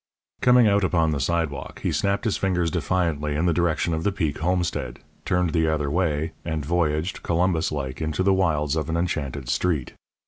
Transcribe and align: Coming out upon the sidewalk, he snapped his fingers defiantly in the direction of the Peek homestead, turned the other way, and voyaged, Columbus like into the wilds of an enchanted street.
Coming 0.41 0.67
out 0.67 0.83
upon 0.83 1.11
the 1.11 1.19
sidewalk, 1.19 1.81
he 1.83 1.91
snapped 1.91 2.23
his 2.25 2.35
fingers 2.35 2.71
defiantly 2.71 3.35
in 3.35 3.45
the 3.45 3.53
direction 3.53 3.93
of 3.93 4.03
the 4.03 4.11
Peek 4.11 4.39
homestead, 4.39 4.97
turned 5.25 5.51
the 5.51 5.67
other 5.67 5.91
way, 5.91 6.31
and 6.43 6.65
voyaged, 6.65 7.21
Columbus 7.21 7.71
like 7.71 8.01
into 8.01 8.23
the 8.23 8.33
wilds 8.33 8.75
of 8.75 8.89
an 8.89 8.97
enchanted 8.97 9.47
street. 9.47 9.93